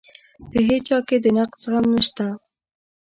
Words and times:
په 0.49 0.59
هیچا 0.67 0.97
کې 1.07 1.17
د 1.23 1.25
نقد 1.37 1.59
زغم 1.63 1.85
نشته. 1.95 2.25